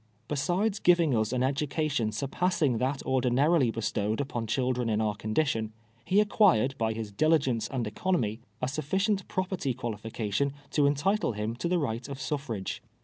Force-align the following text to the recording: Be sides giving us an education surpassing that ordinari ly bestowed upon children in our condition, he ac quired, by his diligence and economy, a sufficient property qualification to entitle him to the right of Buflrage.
Be 0.27 0.35
sides 0.35 0.79
giving 0.79 1.15
us 1.15 1.31
an 1.31 1.43
education 1.43 2.11
surpassing 2.11 2.79
that 2.79 3.03
ordinari 3.05 3.65
ly 3.65 3.69
bestowed 3.69 4.19
upon 4.19 4.47
children 4.47 4.89
in 4.89 4.99
our 4.99 5.13
condition, 5.13 5.73
he 6.03 6.19
ac 6.19 6.27
quired, 6.29 6.75
by 6.79 6.93
his 6.93 7.11
diligence 7.11 7.67
and 7.67 7.85
economy, 7.85 8.41
a 8.63 8.67
sufficient 8.67 9.27
property 9.27 9.75
qualification 9.75 10.53
to 10.71 10.87
entitle 10.87 11.33
him 11.33 11.55
to 11.57 11.67
the 11.67 11.77
right 11.77 12.09
of 12.09 12.17
Buflrage. 12.17 12.79